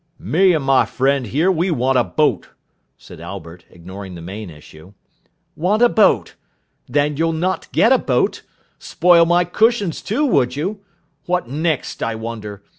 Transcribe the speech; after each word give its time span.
"Me 0.17 0.51
and 0.53 0.65
my 0.65 0.83
friend 0.83 1.27
here 1.27 1.51
we 1.51 1.69
want 1.69 1.95
a 1.95 2.03
boat," 2.03 2.49
said 2.97 3.19
Albert, 3.21 3.65
ignoring 3.69 4.15
the 4.15 4.19
main 4.23 4.49
issue. 4.49 4.93
"Want 5.55 5.83
a 5.83 5.89
boat! 5.89 6.33
Then 6.89 7.17
you'll 7.17 7.33
not 7.33 7.71
get 7.71 7.91
a 7.91 7.99
boat. 7.99 8.41
Spoil 8.79 9.27
my 9.27 9.43
cushions, 9.45 10.01
too, 10.01 10.25
would 10.25 10.55
you? 10.55 10.79
What 11.27 11.47
next, 11.49 12.01
I 12.01 12.15
wonder! 12.15 12.63